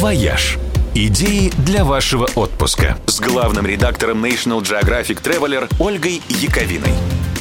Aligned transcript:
«Вояж». 0.00 0.56
Идеи 0.94 1.52
для 1.66 1.84
вашего 1.84 2.26
отпуска 2.34 2.96
с 3.04 3.20
главным 3.20 3.66
редактором 3.66 4.24
National 4.24 4.62
Geographic 4.62 5.22
Traveler 5.22 5.70
Ольгой 5.78 6.22
Яковиной. 6.30 6.94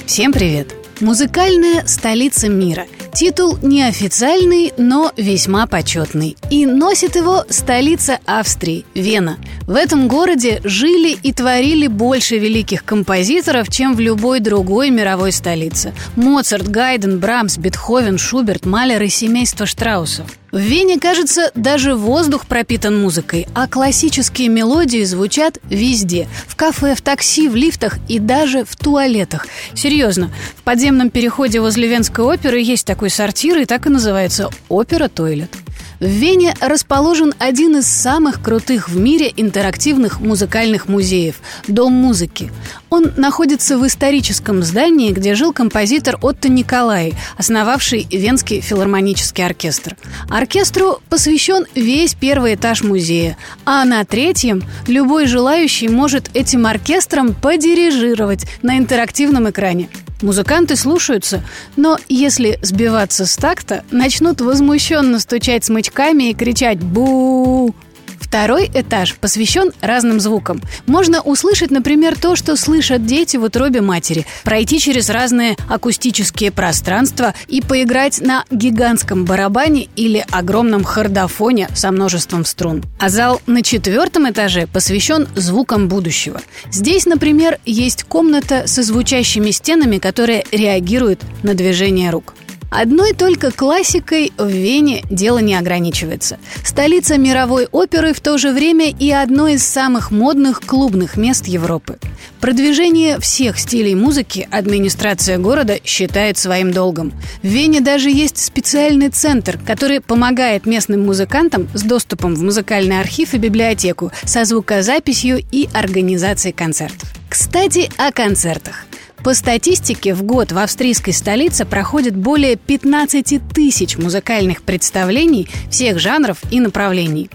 Всем 0.06 0.34
привет! 0.34 0.76
Музыкальная 1.00 1.88
столица 1.88 2.50
мира. 2.50 2.86
Титул 3.14 3.58
неофициальный, 3.62 4.74
но 4.78 5.14
весьма 5.16 5.66
почетный. 5.68 6.36
И 6.50 6.66
носит 6.66 7.16
его 7.16 7.46
столица 7.50 8.20
Австрии– 8.26 8.86
Вена. 8.94 9.38
В 9.62 9.76
этом 9.76 10.10
городе 10.10 10.60
жили 10.66 11.18
и 11.24 11.32
творили 11.32 11.88
больше 11.88 12.38
великих 12.38 12.84
композиторов, 12.84 13.70
чем 13.70 13.96
в 13.96 14.02
любой 14.02 14.42
другой 14.42 14.90
мировой 14.90 15.32
столице. 15.32 15.94
Моцарт, 16.18 16.68
Гайден, 16.68 17.20
Брамс, 17.20 17.58
Бетховен, 17.58 18.18
Шуберт, 18.18 18.66
Малер 18.66 19.02
и 19.02 19.08
семейство 19.08 19.66
Штраусов. 19.66 20.26
В 20.52 20.58
Вене, 20.58 21.00
кажется, 21.00 21.52
даже 21.54 21.96
воздух 21.96 22.48
пропитан 22.48 23.00
музыкой, 23.00 23.48
а 23.54 23.68
классические 23.68 24.50
мелодии 24.50 25.04
звучат 25.04 25.60
везде– 25.70 26.28
в 26.48 26.56
кафе, 26.56 26.96
в 26.96 27.02
такси, 27.02 27.48
в 27.48 27.56
лифтах 27.56 28.00
и 28.08 28.20
даже 28.20 28.66
в 28.66 28.76
туалетах. 28.76 29.48
Серьезно, 29.76 30.32
в 30.58 30.64
подземном 30.64 31.12
переходе 31.12 31.62
возле 31.62 31.88
Венской 31.88 32.26
оперы 32.26 32.60
есть 32.60 32.86
такой 32.86 33.12
сортир, 33.12 33.60
и 33.60 33.66
так 33.66 33.86
и 33.86 33.90
называется 33.90 34.50
«Опера-тойлет». 34.70 35.56
В 36.00 36.06
Вене 36.06 36.56
расположен 36.62 37.34
один 37.40 37.78
из 37.78 37.88
самых 37.88 38.42
крутых 38.42 38.88
в 38.88 38.98
мире 38.98 39.34
интерактивных 39.36 40.22
музыкальных 40.22 40.88
музеев– 40.88 41.36
Дом 41.68 41.92
музыки. 41.94 42.52
Он 42.90 43.12
находится 43.18 43.78
в 43.78 43.86
историческом 43.86 44.64
здании, 44.64 45.12
где 45.12 45.36
жил 45.36 45.52
композитор 45.52 46.18
Отто 46.22 46.48
Николай, 46.48 47.14
основавший 47.38 48.08
Венский 48.10 48.62
филармонический 48.62 49.46
оркестр. 49.46 49.98
Оркестру 50.30 51.02
посвящен 51.10 51.66
весь 51.76 52.16
первый 52.16 52.56
этаж 52.56 52.82
музея, 52.82 53.38
а 53.66 53.84
на 53.84 54.06
третьем 54.06 54.64
любой 54.88 55.28
желающий 55.28 55.90
может 55.90 56.30
этим 56.34 56.66
оркестром 56.66 57.34
подирижировать 57.34 58.46
на 58.62 58.78
интерактивном 58.78 59.50
экране. 59.50 59.90
Музыканты 60.22 60.76
слушаются, 60.76 61.42
но 61.78 61.98
если 62.10 62.60
сбиваться 62.62 63.26
с 63.26 63.38
такта, 63.38 63.86
начнут 63.90 64.42
возмущенно 64.42 65.20
стучать 65.20 65.64
смычками 65.64 66.30
и 66.30 66.34
кричать 66.34 66.80
«бу!». 66.80 67.74
Второй 68.20 68.70
этаж 68.74 69.16
посвящен 69.16 69.72
разным 69.82 70.20
звукам. 70.20 70.62
Можно 70.86 71.22
услышать, 71.22 71.72
например, 71.72 72.18
то, 72.18 72.36
что 72.36 72.56
слышат 72.56 73.06
дети 73.06 73.38
в 73.38 73.44
утробе 73.44 73.82
матери, 73.82 74.26
пройти 74.44 74.80
через 74.80 75.10
разные 75.10 75.56
акустические 75.68 76.52
пространства 76.52 77.34
и 77.48 77.62
поиграть 77.62 78.22
на 78.22 78.46
гигантском 78.52 79.26
барабане 79.26 79.88
или 79.96 80.26
огромном 80.32 80.84
хордофоне 80.84 81.70
со 81.74 81.92
множеством 81.92 82.46
струн. 82.46 82.84
А 83.00 83.10
зал 83.10 83.42
на 83.48 83.64
четвертом 83.64 84.30
этаже 84.30 84.68
посвящен 84.68 85.28
звукам 85.36 85.88
будущего. 85.88 86.42
Здесь, 86.72 87.06
например, 87.06 87.60
есть 87.66 88.04
комната 88.04 88.68
со 88.68 88.84
звучащими 88.84 89.52
стенами, 89.52 89.98
которые 89.98 90.44
реагируют 90.52 91.22
на 91.44 91.54
движение 91.54 92.10
рук. 92.12 92.34
Одной 92.70 93.14
только 93.14 93.52
классикой 93.52 94.32
в 94.38 94.48
Вене 94.48 95.04
дело 95.10 95.40
не 95.40 95.56
ограничивается. 95.56 96.38
Столица 96.64 97.18
мировой 97.18 97.68
оперы 97.72 98.14
в 98.14 98.20
то 98.20 98.38
же 98.38 98.52
время 98.52 98.92
и 98.92 99.12
одно 99.12 99.48
из 99.48 99.64
самых 99.64 100.12
модных 100.12 100.62
клубных 100.62 101.18
мест 101.18 101.48
Европы. 101.48 101.98
Продвижение 102.40 103.20
всех 103.20 103.60
стилей 103.60 103.96
музыки 103.96 104.48
администрация 104.52 105.38
города 105.38 105.80
считает 105.84 106.38
своим 106.38 106.72
долгом. 106.72 107.12
В 107.42 107.48
Вене 107.48 107.82
даже 107.82 108.10
есть 108.10 108.38
специальный 108.38 109.10
центр, 109.10 109.60
который 109.66 110.00
помогает 110.00 110.66
местным 110.66 111.06
музыкантам 111.06 111.68
с 111.74 111.82
доступом 111.82 112.36
в 112.36 112.44
музыкальный 112.44 113.00
архив 113.00 113.34
и 113.34 113.38
библиотеку, 113.38 114.12
со 114.24 114.46
звукозаписью 114.46 115.44
и 115.52 115.68
организацией 115.74 116.54
концертов. 116.54 117.10
Кстати, 117.30 117.90
о 117.98 118.12
концертах. 118.12 118.86
По 119.24 119.34
статистике, 119.34 120.14
в 120.14 120.24
год 120.24 120.52
в 120.52 120.58
австрийской 120.58 121.14
столице 121.14 121.66
проходит 121.66 122.16
более 122.16 122.56
15 122.56 123.42
тысяч 123.54 123.98
музыкальных 123.98 124.62
представлений 124.62 125.50
всех 125.70 126.00
жанров 126.00 126.38
и 126.52 126.60
направлений. 126.60 127.30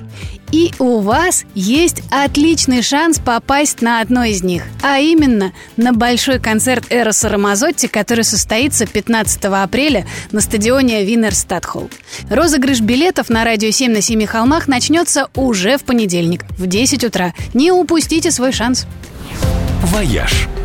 И 0.50 0.72
у 0.78 1.00
вас 1.00 1.44
есть 1.54 2.02
отличный 2.10 2.80
шанс 2.80 3.18
попасть 3.18 3.82
на 3.82 4.00
одно 4.00 4.24
из 4.24 4.42
них, 4.42 4.62
а 4.82 5.00
именно 5.00 5.52
на 5.76 5.92
большой 5.92 6.38
концерт 6.38 6.84
Эроса 6.90 7.28
Рамазотти, 7.28 7.86
который 7.86 8.24
состоится 8.24 8.86
15 8.86 9.44
апреля 9.46 10.06
на 10.30 10.40
стадионе 10.40 11.04
Винер 11.04 11.34
Стадхолл. 11.34 11.90
Розыгрыш 12.30 12.80
билетов 12.80 13.30
на 13.30 13.44
радио 13.44 13.70
7 13.70 13.92
на 13.92 14.00
Семи 14.00 14.26
холмах 14.26 14.68
начнется 14.68 15.28
уже 15.34 15.76
в 15.76 15.82
понедельник 15.82 16.44
в 16.50 16.66
10 16.66 17.02
утра. 17.02 17.34
Не 17.52 17.72
упустите 17.72 18.30
свой 18.30 18.52
шанс. 18.52 18.86
«Вояж» 19.82 20.48